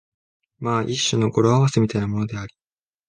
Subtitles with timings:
[0.57, 2.55] まあ一種の語呂合せみたいなものであり、